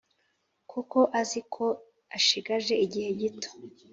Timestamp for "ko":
1.53-1.65